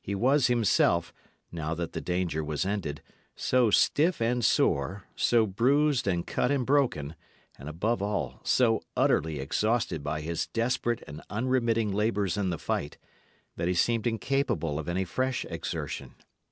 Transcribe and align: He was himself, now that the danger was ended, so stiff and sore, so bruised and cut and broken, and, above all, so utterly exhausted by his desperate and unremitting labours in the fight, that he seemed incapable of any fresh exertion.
He 0.00 0.16
was 0.16 0.48
himself, 0.48 1.12
now 1.52 1.72
that 1.76 1.92
the 1.92 2.00
danger 2.00 2.42
was 2.42 2.66
ended, 2.66 3.02
so 3.36 3.70
stiff 3.70 4.20
and 4.20 4.44
sore, 4.44 5.04
so 5.14 5.46
bruised 5.46 6.08
and 6.08 6.26
cut 6.26 6.50
and 6.50 6.66
broken, 6.66 7.14
and, 7.56 7.68
above 7.68 8.02
all, 8.02 8.40
so 8.42 8.82
utterly 8.96 9.38
exhausted 9.38 10.02
by 10.02 10.22
his 10.22 10.48
desperate 10.48 11.04
and 11.06 11.22
unremitting 11.30 11.92
labours 11.92 12.36
in 12.36 12.50
the 12.50 12.58
fight, 12.58 12.98
that 13.54 13.68
he 13.68 13.74
seemed 13.74 14.08
incapable 14.08 14.80
of 14.80 14.88
any 14.88 15.04
fresh 15.04 15.44
exertion. 15.48 16.16